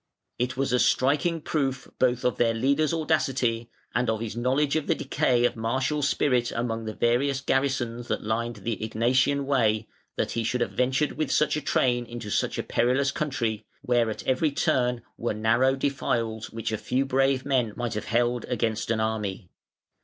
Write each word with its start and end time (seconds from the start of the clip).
It 0.39 0.57
was 0.57 0.73
a 0.73 0.79
striking 0.79 1.41
proof 1.41 1.87
both 1.99 2.25
of 2.25 2.37
their 2.37 2.55
leader's 2.55 2.91
audacity 2.91 3.69
and 3.93 4.09
of 4.09 4.19
his 4.19 4.35
knowledge 4.35 4.75
of 4.75 4.87
the 4.87 4.95
decay 4.95 5.45
of 5.45 5.55
martial 5.55 6.01
spirit 6.01 6.51
among 6.51 6.85
the 6.85 6.95
various 6.95 7.39
garrisons 7.39 8.07
that 8.07 8.23
lined 8.23 8.55
the 8.55 8.83
Egnatian 8.83 9.45
Way, 9.45 9.87
that 10.15 10.31
he 10.31 10.43
should 10.43 10.61
have 10.61 10.71
ventured 10.71 11.11
with 11.11 11.31
such 11.31 11.55
a 11.55 11.61
train 11.61 12.07
into 12.07 12.31
such 12.31 12.57
a 12.57 12.63
perilous 12.63 13.11
country, 13.11 13.67
where 13.83 14.09
at 14.09 14.25
every 14.25 14.49
turn 14.51 15.03
were 15.19 15.35
narrow 15.35 15.75
defiles 15.75 16.49
which 16.49 16.71
a 16.71 16.79
few 16.79 17.05
brave 17.05 17.45
men 17.45 17.73
might 17.75 17.93
have 17.93 18.05
held 18.05 18.43
against 18.45 18.89
an 18.89 18.99
army. 18.99 19.51